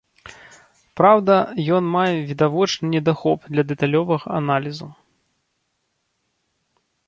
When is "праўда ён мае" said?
1.01-2.15